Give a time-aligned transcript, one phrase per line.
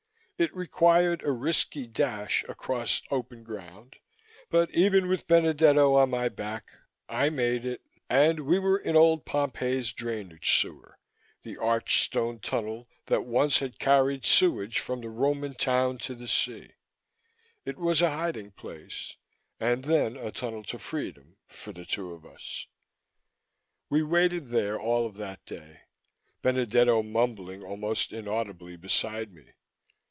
[0.39, 3.97] It required a risky dash across open ground
[4.49, 6.71] but, even with Benedetto on my back,
[7.07, 7.83] I made it.
[8.09, 10.97] And then we were in old Pompeii's drainage sewer,
[11.43, 16.27] the arched stone tunnel that once had carried sewage from the Roman town to the
[16.27, 16.71] sea.
[17.63, 19.15] It was a hiding place,
[19.59, 22.65] and then a tunnel to freedom, for the two of us.
[23.91, 25.81] We waited there all of that day,
[26.41, 29.43] Benedetto mumbling almost inaudibly beside me.